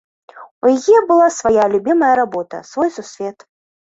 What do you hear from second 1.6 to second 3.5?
любімая работа, свой сусвет.